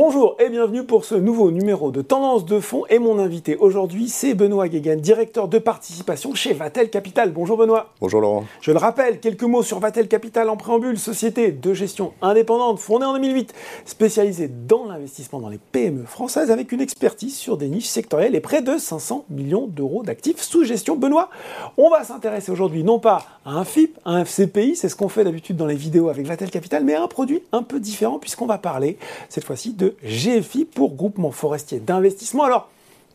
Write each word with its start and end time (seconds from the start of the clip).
Bonjour 0.00 0.36
et 0.38 0.48
bienvenue 0.48 0.84
pour 0.84 1.04
ce 1.04 1.16
nouveau 1.16 1.50
numéro 1.50 1.90
de 1.90 2.02
Tendance 2.02 2.44
de 2.44 2.60
fond 2.60 2.84
et 2.88 3.00
mon 3.00 3.18
invité 3.18 3.56
aujourd'hui 3.56 4.08
c'est 4.08 4.34
Benoît 4.34 4.68
Guéguen, 4.68 5.00
directeur 5.00 5.48
de 5.48 5.58
participation 5.58 6.36
chez 6.36 6.52
Vatel 6.52 6.88
Capital. 6.88 7.32
Bonjour 7.32 7.56
Benoît. 7.56 7.88
Bonjour 8.00 8.20
Laurent. 8.20 8.44
Je 8.60 8.70
le 8.70 8.78
rappelle, 8.78 9.18
quelques 9.18 9.42
mots 9.42 9.64
sur 9.64 9.80
Vatel 9.80 10.06
Capital 10.06 10.50
en 10.50 10.56
préambule, 10.56 11.00
société 11.00 11.50
de 11.50 11.74
gestion 11.74 12.12
indépendante 12.22 12.78
fondée 12.78 13.06
en 13.06 13.12
2008, 13.14 13.52
spécialisée 13.86 14.46
dans 14.46 14.84
l'investissement 14.84 15.40
dans 15.40 15.48
les 15.48 15.58
PME 15.58 16.04
françaises 16.04 16.52
avec 16.52 16.70
une 16.70 16.80
expertise 16.80 17.36
sur 17.36 17.56
des 17.56 17.66
niches 17.66 17.88
sectorielles 17.88 18.36
et 18.36 18.40
près 18.40 18.62
de 18.62 18.78
500 18.78 19.24
millions 19.30 19.66
d'euros 19.66 20.04
d'actifs 20.04 20.40
sous 20.40 20.62
gestion. 20.62 20.94
Benoît, 20.94 21.28
on 21.76 21.90
va 21.90 22.04
s'intéresser 22.04 22.52
aujourd'hui 22.52 22.84
non 22.84 23.00
pas 23.00 23.24
à 23.44 23.50
un 23.50 23.64
FIP, 23.64 23.98
à 24.04 24.12
un 24.12 24.24
FCPI, 24.24 24.76
c'est 24.76 24.88
ce 24.88 24.94
qu'on 24.94 25.08
fait 25.08 25.24
d'habitude 25.24 25.56
dans 25.56 25.66
les 25.66 25.74
vidéos 25.74 26.08
avec 26.08 26.24
Vatel 26.24 26.52
Capital, 26.52 26.84
mais 26.84 26.94
à 26.94 27.02
un 27.02 27.08
produit 27.08 27.42
un 27.50 27.64
peu 27.64 27.80
différent 27.80 28.20
puisqu'on 28.20 28.46
va 28.46 28.58
parler 28.58 28.96
cette 29.28 29.42
fois-ci 29.42 29.72
de 29.72 29.87
GFI 30.04 30.64
pour 30.64 30.94
Groupement 30.94 31.30
Forestier 31.30 31.80
d'Investissement. 31.80 32.44
Alors, 32.44 32.68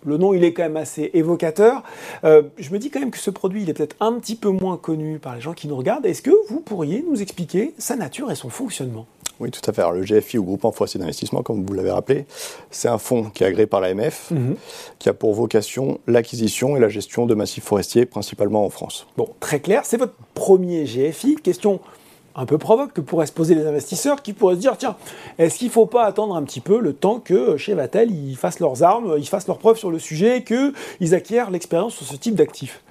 le 0.05 0.17
nom, 0.17 0.33
il 0.33 0.43
est 0.43 0.53
quand 0.53 0.63
même 0.63 0.77
assez 0.77 1.11
évocateur. 1.13 1.83
Euh, 2.23 2.43
je 2.57 2.71
me 2.71 2.79
dis 2.79 2.89
quand 2.89 2.99
même 2.99 3.11
que 3.11 3.17
ce 3.17 3.29
produit, 3.29 3.63
il 3.63 3.69
est 3.69 3.73
peut-être 3.73 3.95
un 3.99 4.13
petit 4.13 4.35
peu 4.35 4.49
moins 4.49 4.77
connu 4.77 5.19
par 5.19 5.35
les 5.35 5.41
gens 5.41 5.53
qui 5.53 5.67
nous 5.67 5.77
regardent. 5.77 6.05
Est-ce 6.05 6.21
que 6.21 6.31
vous 6.49 6.59
pourriez 6.59 7.05
nous 7.09 7.21
expliquer 7.21 7.73
sa 7.77 7.95
nature 7.95 8.31
et 8.31 8.35
son 8.35 8.49
fonctionnement? 8.49 9.05
Oui, 9.39 9.49
tout 9.49 9.61
à 9.67 9.73
fait. 9.73 9.81
Alors, 9.81 9.93
le 9.93 10.03
GFI 10.03 10.37
ou 10.37 10.43
Groupement 10.43 10.71
Forestier 10.71 10.99
d'Investissement, 10.99 11.41
comme 11.41 11.65
vous 11.65 11.73
l'avez 11.73 11.91
rappelé, 11.91 12.25
c'est 12.69 12.87
un 12.87 12.97
fonds 12.97 13.31
qui 13.33 13.43
est 13.43 13.47
agréé 13.47 13.65
par 13.65 13.81
l'AMF, 13.81 14.31
mhm. 14.31 14.55
qui 14.99 15.09
a 15.09 15.13
pour 15.13 15.33
vocation 15.33 15.99
l'acquisition 16.07 16.77
et 16.77 16.79
la 16.79 16.89
gestion 16.89 17.25
de 17.25 17.33
massifs 17.33 17.63
forestiers, 17.63 18.05
principalement 18.05 18.65
en 18.65 18.69
France. 18.69 19.07
Bon, 19.17 19.29
très 19.39 19.59
clair. 19.59 19.81
C'est 19.85 19.97
votre 19.97 20.13
premier 20.33 20.83
GFI. 20.85 21.35
Question 21.35 21.79
un 22.35 22.45
peu 22.45 22.57
provoque 22.57 22.93
que 22.93 23.01
pourraient 23.01 23.27
se 23.27 23.31
poser 23.31 23.55
les 23.55 23.65
investisseurs 23.65 24.21
qui 24.21 24.33
pourraient 24.33 24.55
se 24.55 24.59
dire 24.59 24.75
tiens, 24.77 24.95
est-ce 25.37 25.57
qu'il 25.57 25.67
ne 25.67 25.71
faut 25.71 25.85
pas 25.85 26.05
attendre 26.05 26.35
un 26.35 26.43
petit 26.43 26.61
peu 26.61 26.79
le 26.79 26.93
temps 26.93 27.19
que 27.19 27.57
chez 27.57 27.73
Vatel 27.73 28.11
ils 28.11 28.35
fassent 28.35 28.59
leurs 28.59 28.83
armes, 28.83 29.15
ils 29.17 29.27
fassent 29.27 29.47
leurs 29.47 29.59
preuves 29.59 29.77
sur 29.77 29.91
le 29.91 29.99
sujet 29.99 30.37
et 30.37 30.43
qu'ils 30.43 31.13
acquièrent 31.13 31.51
l'expérience 31.51 31.95
sur 31.95 32.05
ce 32.05 32.15
type 32.15 32.35
d'actifs? 32.35 32.81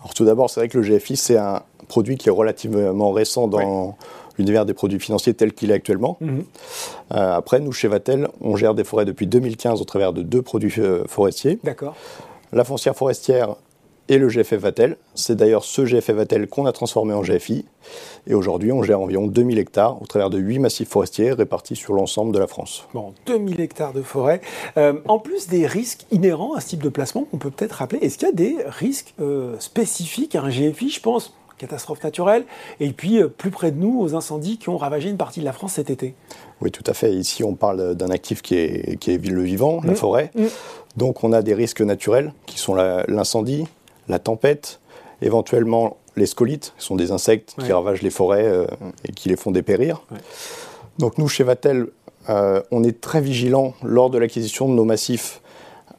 Alors 0.00 0.14
tout 0.14 0.24
d'abord, 0.24 0.50
c'est 0.50 0.60
vrai 0.60 0.68
que 0.68 0.78
le 0.78 0.84
GFI, 0.84 1.16
c'est 1.16 1.36
un 1.36 1.62
produit 1.86 2.16
qui 2.16 2.28
est 2.28 2.32
relativement 2.32 3.12
récent 3.12 3.46
dans 3.46 3.96
l'univers 4.38 4.64
des 4.64 4.74
produits 4.74 4.98
financiers 4.98 5.34
tel 5.34 5.52
qu'il 5.52 5.70
est 5.70 5.74
actuellement. 5.74 6.16
Mhm. 6.20 6.44
Euh, 7.12 7.36
après, 7.36 7.60
nous, 7.60 7.72
chez 7.72 7.88
Vatel, 7.88 8.28
on 8.40 8.56
gère 8.56 8.74
des 8.74 8.84
forêts 8.84 9.04
depuis 9.04 9.26
2015 9.26 9.80
au 9.80 9.84
travers 9.84 10.12
de 10.12 10.22
deux 10.22 10.42
produits 10.42 10.72
euh, 10.78 11.04
forestiers. 11.06 11.58
D'accord. 11.62 11.94
La 12.52 12.64
foncière 12.64 12.96
forestière 12.96 13.56
et 14.08 14.18
le 14.18 14.28
GFF 14.28 14.54
Vatel. 14.54 14.96
C'est 15.14 15.36
d'ailleurs 15.36 15.64
ce 15.64 15.84
GFF 15.84 16.10
Vatel 16.10 16.48
qu'on 16.48 16.66
a 16.66 16.72
transformé 16.72 17.14
en 17.14 17.22
GFI. 17.22 17.64
Et 18.26 18.34
aujourd'hui, 18.34 18.72
on 18.72 18.82
gère 18.82 19.00
environ 19.00 19.26
2000 19.26 19.58
hectares 19.58 20.00
au 20.00 20.06
travers 20.06 20.30
de 20.30 20.38
8 20.38 20.58
massifs 20.60 20.88
forestiers 20.88 21.32
répartis 21.32 21.76
sur 21.76 21.94
l'ensemble 21.94 22.32
de 22.32 22.38
la 22.38 22.46
France. 22.46 22.86
Bon, 22.94 23.14
2000 23.26 23.60
hectares 23.60 23.92
de 23.92 24.02
forêt. 24.02 24.40
Euh, 24.76 24.94
en 25.08 25.18
plus 25.18 25.48
des 25.48 25.66
risques 25.66 26.06
inhérents 26.10 26.54
à 26.54 26.60
ce 26.60 26.68
type 26.68 26.82
de 26.82 26.88
placement 26.88 27.24
qu'on 27.24 27.38
peut 27.38 27.50
peut-être 27.50 27.72
rappeler, 27.72 27.98
est-ce 28.02 28.18
qu'il 28.18 28.28
y 28.28 28.30
a 28.30 28.34
des 28.34 28.56
risques 28.66 29.14
euh, 29.20 29.56
spécifiques 29.58 30.34
à 30.34 30.42
un 30.42 30.50
GFI 30.50 30.90
Je 30.90 31.00
pense 31.00 31.34
catastrophe 31.62 32.02
naturelle, 32.02 32.44
et 32.80 32.92
puis 32.92 33.22
euh, 33.22 33.28
plus 33.28 33.50
près 33.50 33.70
de 33.70 33.78
nous, 33.78 34.00
aux 34.00 34.16
incendies 34.16 34.58
qui 34.58 34.68
ont 34.68 34.76
ravagé 34.76 35.08
une 35.08 35.16
partie 35.16 35.38
de 35.38 35.44
la 35.44 35.52
France 35.52 35.74
cet 35.74 35.90
été? 35.90 36.14
Oui, 36.60 36.72
tout 36.72 36.82
à 36.86 36.92
fait. 36.92 37.12
Ici, 37.12 37.44
on 37.44 37.54
parle 37.54 37.94
d'un 37.94 38.10
actif 38.10 38.42
qui 38.42 38.56
est, 38.56 38.96
qui 38.98 39.12
est 39.12 39.24
le 39.24 39.42
vivant, 39.42 39.80
la 39.84 39.92
mmh. 39.92 39.96
forêt. 39.96 40.30
Mmh. 40.34 40.44
Donc, 40.96 41.22
on 41.22 41.32
a 41.32 41.40
des 41.42 41.54
risques 41.54 41.80
naturels 41.80 42.32
qui 42.46 42.58
sont 42.58 42.74
l'incendie, 42.74 43.64
la 44.12 44.20
tempête, 44.20 44.80
éventuellement 45.20 45.96
les 46.16 46.26
scolites, 46.26 46.74
qui 46.78 46.84
sont 46.84 46.96
des 46.96 47.10
insectes 47.10 47.54
qui 47.58 47.72
ravagent 47.72 48.02
les 48.02 48.10
forêts 48.10 48.44
euh, 48.44 48.66
et 49.08 49.12
qui 49.12 49.28
les 49.28 49.36
font 49.36 49.50
dépérir. 49.50 50.02
Donc 50.98 51.18
nous, 51.18 51.28
chez 51.28 51.42
Vatel, 51.42 51.88
euh, 52.28 52.62
on 52.70 52.84
est 52.84 53.00
très 53.00 53.20
vigilant 53.20 53.74
lors 53.82 54.10
de 54.10 54.18
l'acquisition 54.18 54.68
de 54.68 54.74
nos 54.74 54.84
massifs 54.84 55.40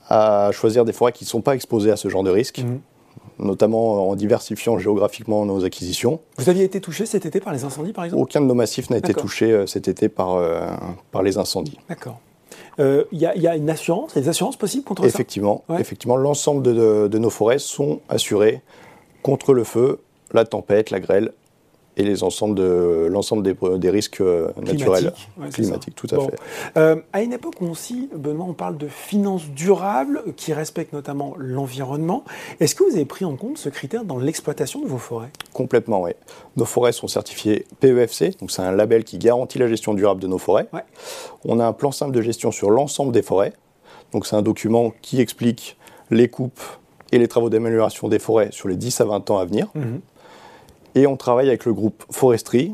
à 0.08 0.52
choisir 0.52 0.86
des 0.86 0.94
forêts 0.94 1.12
qui 1.12 1.24
ne 1.24 1.30
sont 1.30 1.42
pas 1.42 1.56
exposées 1.56 1.92
à 1.92 1.98
ce 1.98 2.08
genre 2.08 2.24
de 2.24 2.32
risque. 2.32 2.60
Mhm. 2.60 2.80
notamment 3.40 4.10
en 4.10 4.16
diversifiant 4.16 4.78
géographiquement 4.78 5.44
nos 5.44 5.66
acquisitions. 5.66 6.20
Vous 6.38 6.50
aviez 6.50 6.64
été 6.64 6.80
touché 6.80 7.08
cet 7.08 7.26
été 7.26 7.40
par 7.40 7.52
les 7.52 7.64
incendies, 7.64 7.92
par 7.92 8.04
exemple? 8.06 8.22
Aucun 8.22 8.42
de 8.42 8.46
nos 8.46 8.54
massifs 8.54 8.92
n'a 8.92 8.98
été 8.98 9.14
touché 9.14 9.52
euh, 9.52 9.66
cet 9.66 9.88
été 9.88 10.08
par, 10.08 10.40
par 11.12 11.24
les 11.24 11.40
incendies. 11.40 11.80
D'accord. 11.90 12.20
Il 12.78 12.84
euh, 12.84 13.04
y, 13.12 13.48
a 13.48 13.56
une 13.56 13.70
assurance, 13.70 14.16
des 14.16 14.30
assurances 14.30 14.58
possibles 14.58 14.84
contre 14.84 15.06
effectivement, 15.06 15.64
ça 15.68 15.80
Effectivement, 15.80 16.16
l'ensemble 16.16 16.64
de, 16.64 17.18
nos 17.18 17.30
forêts 17.30 17.60
sont 17.60 18.00
assurées 18.10 18.62
contre 19.22 19.54
le 19.54 19.64
feu, 19.64 20.00
la 20.32 20.46
tempête, 20.46 20.90
la 20.90 21.00
grêle 21.00 21.32
et 21.98 22.04
les 22.04 22.24
ensembles 22.24 22.56
de 22.56 23.08
l'ensemble 23.10 23.44
des, 23.44 23.56
des, 23.78 23.90
risques 23.90 24.22
euh, 24.22 24.50
naturels 24.62 25.14
climatiques, 25.52 25.96
tout 25.96 26.08
à 26.12 26.20
fait. 26.20 26.36
Euh, 26.78 26.96
à 27.14 27.22
une 27.22 27.34
époque 27.34 27.62
où 27.62 27.68
aussi, 27.68 28.10
Benoît, 28.16 28.46
on 28.48 28.54
parle 28.54 28.78
de 28.78 28.88
finances 28.88 29.48
durables 29.48 30.24
qui 30.36 30.54
respectent 30.54 30.94
notamment 30.94 31.36
l'environnement. 31.38 32.24
Est-ce 32.60 32.76
que 32.76 32.84
vous 32.84 32.96
avez 32.96 33.06
pris 33.06 33.26
en 33.26 33.36
compte 33.36 33.58
ce 33.58 33.70
critère 33.70 34.06
dans 34.06 34.18
l'exploitation 34.18 34.82
de 34.82 34.88
vos 34.88 34.98
forêts? 34.98 35.30
Complètement, 35.54 36.02
oui. 36.02 36.12
Nos 36.58 36.66
forêts 36.66 36.94
sont 36.94 37.08
certifiées 37.08 37.66
PEFC, 37.80 38.38
donc 38.40 38.52
c'est 38.52 38.62
un 38.62 38.72
label 38.72 39.04
qui 39.04 39.18
garantit 39.18 39.60
la 39.60 39.68
gestion 39.68 39.94
durable 39.94 40.22
de 40.22 40.28
nos 40.28 40.38
forêts. 40.38 40.68
On 41.46 41.60
a 41.60 41.66
un 41.66 41.74
plan 41.74 41.92
simple 41.92 42.12
de 42.12 42.22
gestion 42.22 42.52
sur 42.52 42.70
l'ensemble 42.70 43.12
des 43.12 43.22
forêts. 43.22 43.54
Donc 44.12 44.28
c'est 44.28 44.36
un 44.36 44.42
document 44.42 44.94
qui 45.02 45.20
explique 45.20 45.78
les 46.12 46.30
coupes 46.30 46.62
et 47.12 47.20
les 47.20 47.28
travaux 47.28 47.50
d'amélioration 47.50 48.08
des 48.08 48.20
forêts 48.20 48.50
sur 48.52 48.68
les 48.68 48.76
10 48.76 49.02
à 49.02 49.06
20 49.06 49.30
ans 49.32 49.38
à 49.38 49.46
venir. 49.46 49.68
Mhm. 49.76 50.02
Et 50.96 51.08
on 51.08 51.18
travaille 51.18 51.48
avec 51.48 51.66
le 51.66 51.74
groupe 51.74 52.04
Forestry, 52.12 52.74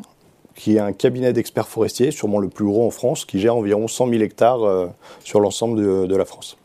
qui 0.55 0.75
est 0.75 0.79
un 0.79 0.91
cabinet 0.91 1.31
d'experts 1.31 1.69
forestiers, 1.69 2.11
sûrement 2.11 2.39
le 2.39 2.49
plus 2.49 2.65
gros 2.65 2.85
en 2.85 2.91
France, 2.91 3.23
qui 3.23 3.39
gère 3.39 3.55
environ 3.55 3.87
100 3.87 4.09
000 4.09 4.21
hectares 4.21 4.63
euh, 4.63 4.87
sur 5.23 5.39
l'ensemble 5.39 6.07
de, 6.07 6.15
la 6.15 6.25
France. 6.25 6.57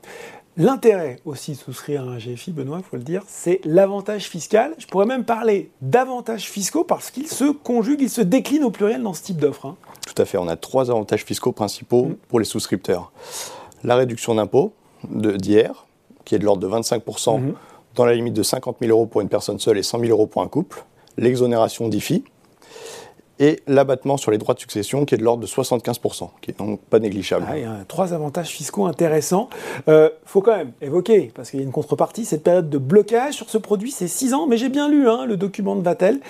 L'intérêt 0.57 1.21
aussi 1.25 1.53
de 1.53 1.57
souscrire 1.57 2.03
à 2.03 2.15
un 2.15 2.19
GFI, 2.19 2.51
Benoît, 2.51 2.79
il 2.79 2.85
faut 2.85 2.97
le 2.97 3.03
dire, 3.03 3.23
c'est 3.29 3.61
l'avantage 3.65 4.29
fiscal. 4.29 4.75
Je 4.79 4.87
pourrais 4.87 5.07
même 5.07 5.25
parler 5.25 5.71
d'avantages 5.81 6.51
fiscaux 6.51 6.83
parce 6.83 7.13
qu'ils 7.13 7.29
se 7.29 7.45
conjuguent, 7.53 8.03
ils 8.03 8.11
se 8.11 8.21
déclinent 8.21 8.65
au 8.65 8.71
pluriel 8.71 9.03
dans 9.03 9.15
ce 9.15 9.23
type 9.23 9.37
d'offre. 9.37 9.67
Hein. 9.67 9.77
Tout 10.07 10.21
à 10.21 10.25
fait. 10.25 10.39
On 10.39 10.49
a 10.49 10.57
trois 10.57 10.91
avantages 10.91 11.25
fiscaux 11.25 11.53
principaux 11.53 12.07
mm. 12.07 12.15
pour 12.29 12.41
les 12.41 12.45
souscripteurs. 12.45 13.13
La 13.85 13.95
réduction 13.95 14.35
d'impôt 14.35 14.73
d'hier, 15.09 15.87
qui 16.25 16.35
est 16.35 16.39
de 16.41 16.45
l'ordre 16.45 16.63
de 16.63 16.73
25%, 16.73 17.01
mm-hmm. 17.01 17.55
dans 17.95 18.07
la 18.07 18.15
limite 18.15 18.35
de 18.35 18.43
50 18.43 18.79
000 18.81 18.91
euros 18.91 19.07
pour 19.07 19.21
une 19.21 19.29
personne 19.29 19.61
seule 19.61 19.79
et 19.79 19.85
100 19.85 20.01
000 20.01 20.11
euros 20.11 20.27
pour 20.27 20.43
un 20.43 20.49
couple 20.49 20.85
l'exonération 21.17 21.89
d'IFI 21.89 22.25
et 23.39 23.61
l'abattement 23.67 24.17
sur 24.17 24.31
les 24.31 24.39
droits 24.39 24.55
de 24.55 24.61
succession 24.61 25.05
qui 25.05 25.15
est 25.15 25.19
de 25.19 25.25
l'ordre 25.25 25.43
de 25.43 25.47
75%, 25.47 26.31
qui 26.41 26.51
est 26.51 26.59
donc 26.59 26.81
pas 26.81 26.99
négligeable. 26.99 27.47
Ah, 27.49 27.59
il 27.59 27.63
y 27.63 27.67
a 27.67 27.85
trois 27.89 28.13
avantages 28.13 28.49
fiscaux 28.49 28.87
intéressants. 28.87 29.49
Il 29.87 29.93
euh, 29.93 30.09
faut 30.25 30.41
quand 30.41 30.57
même 30.57 30.73
évoquer, 30.81 31.33
parce 31.35 31.51
qu'il 31.51 31.61
y 31.61 31.63
a 31.63 31.67
une 31.67 31.73
contrepartie, 31.73 32.25
cette 32.25 32.45
période 32.45 32.71
de 32.71 32.79
blocage 32.79 33.35
sur 33.35 33.51
ce 33.51 33.59
produit, 33.59 33.91
c'est 33.91 34.09
6 34.09 34.35
ans, 34.35 34.47
mais 34.47 34.57
j'ai 34.57 34.69
bien 34.69 34.89
lu 34.89 35.09
hein, 35.09 35.27
le 35.27 35.37
document 35.37 35.77
de 35.77 35.83
Vatel. 35.83 36.21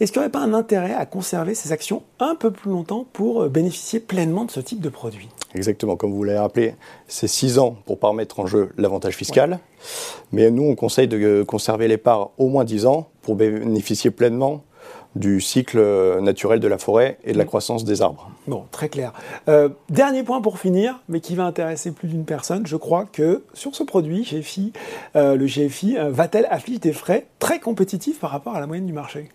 Est-ce 0.00 0.12
qu'il 0.12 0.20
n'y 0.20 0.26
aurait 0.26 0.32
pas 0.32 0.40
un 0.40 0.54
intérêt 0.54 0.94
à 0.94 1.06
conserver 1.06 1.56
ces 1.56 1.72
actions 1.72 2.02
un 2.20 2.36
peu 2.36 2.52
plus 2.52 2.70
longtemps 2.70 3.04
pour 3.12 3.42
euh, 3.42 3.48
bénéficier 3.48 4.00
pleinement 4.00 4.44
de 4.44 4.50
ce 4.50 4.60
type 4.60 4.80
de 4.80 4.88
produit? 4.88 5.28
Exactement, 5.54 5.96
comme 5.96 6.12
vous 6.12 6.24
l'avez 6.24 6.38
rappelé, 6.38 6.74
c'est 7.08 7.28
6 7.28 7.58
ans 7.58 7.76
pour 7.84 7.96
ne 7.96 8.00
pas 8.00 8.08
remettre 8.08 8.38
en 8.40 8.46
jeu 8.46 8.70
l'avantage 8.78 9.16
fiscal. 9.16 9.58
Mais 10.32 10.50
nous, 10.50 10.64
on 10.64 10.74
conseille 10.76 11.08
de 11.08 11.42
conserver 11.42 11.88
les 11.88 11.96
parts 11.96 12.30
au 12.38 12.48
moins 12.48 12.64
10 12.64 12.86
ans 12.86 13.08
pour 13.22 13.34
bénéficier 13.34 14.10
pleinement 14.10 14.62
du 15.14 15.40
cycle 15.40 15.80
naturel 16.20 16.60
de 16.60 16.68
la 16.68 16.78
forêt 16.78 17.18
et 17.24 17.32
de 17.32 17.38
la 17.38 17.44
mm. 17.44 17.46
croissance 17.48 17.84
des 17.84 18.02
arbres. 18.02 18.30
Bon, 18.46 18.64
très 18.70 18.88
clair. 18.88 19.12
Euh, 19.48 19.68
dernier 19.90 20.22
point 20.22 20.40
pour 20.40 20.58
finir, 20.58 21.00
mais 21.08 21.20
qui 21.20 21.34
va 21.34 21.44
intéresser 21.44 21.92
plus 21.92 22.08
d'une 22.08 22.24
personne. 22.24 22.66
Je 22.66 22.76
crois 22.76 23.06
que 23.10 23.42
sur 23.54 23.74
ce 23.74 23.82
produit, 23.82 24.22
GFI, 24.22 24.72
euh, 25.16 25.34
le 25.34 25.46
GFI, 25.46 25.96
euh, 25.98 26.10
va-t-elle 26.10 26.46
afficher 26.50 26.78
des 26.78 26.92
frais 26.92 27.26
très 27.38 27.58
compétitifs 27.60 28.20
par 28.20 28.30
rapport 28.30 28.54
à 28.54 28.60
la 28.60 28.66
moyenne 28.66 28.86
du 28.86 28.92
marché? 28.92 29.28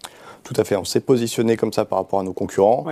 Tout 0.44 0.54
à 0.58 0.64
fait. 0.64 0.76
On 0.76 0.84
s'est 0.84 1.00
positionné 1.00 1.56
comme 1.56 1.72
ça 1.72 1.86
par 1.86 2.00
rapport 2.00 2.20
à 2.20 2.24
nos 2.24 2.34
concurrents. 2.34 2.86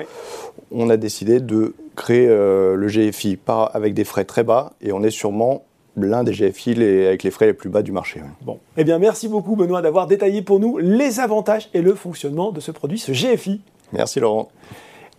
On 0.71 0.89
a 0.89 0.95
décidé 0.95 1.41
de 1.41 1.75
créer 1.97 2.27
le 2.27 2.87
GFI 2.87 3.37
avec 3.73 3.93
des 3.93 4.05
frais 4.05 4.23
très 4.23 4.43
bas 4.43 4.71
et 4.79 4.93
on 4.93 5.03
est 5.03 5.11
sûrement 5.11 5.65
l'un 5.97 6.23
des 6.23 6.31
GFI 6.31 6.71
avec 7.05 7.23
les 7.23 7.31
frais 7.31 7.47
les 7.47 7.53
plus 7.53 7.69
bas 7.69 7.81
du 7.81 7.91
marché. 7.91 8.21
Bon, 8.41 8.59
eh 8.77 8.83
bien 8.83 8.99
merci 8.99 9.27
beaucoup 9.27 9.55
Benoît 9.55 9.81
d'avoir 9.81 10.07
détaillé 10.07 10.41
pour 10.41 10.59
nous 10.59 10.77
les 10.77 11.19
avantages 11.19 11.69
et 11.73 11.81
le 11.81 11.95
fonctionnement 11.95 12.51
de 12.51 12.59
ce 12.59 12.71
produit, 12.71 12.97
ce 12.97 13.11
GFI. 13.11 13.61
Merci 13.91 14.19
Laurent. 14.19 14.49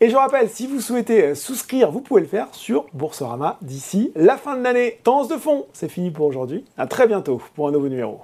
Et 0.00 0.10
je 0.10 0.16
rappelle, 0.16 0.48
si 0.50 0.66
vous 0.66 0.80
souhaitez 0.80 1.36
souscrire, 1.36 1.92
vous 1.92 2.00
pouvez 2.00 2.22
le 2.22 2.26
faire 2.26 2.48
sur 2.50 2.86
Boursorama 2.92 3.58
d'ici 3.62 4.10
la 4.16 4.36
fin 4.36 4.56
de 4.56 4.62
l'année. 4.62 4.98
Tendance 5.04 5.28
de 5.28 5.36
fond, 5.36 5.66
c'est 5.72 5.88
fini 5.88 6.10
pour 6.10 6.26
aujourd'hui. 6.26 6.64
À 6.76 6.88
très 6.88 7.06
bientôt 7.06 7.40
pour 7.54 7.68
un 7.68 7.70
nouveau 7.70 7.88
numéro. 7.88 8.20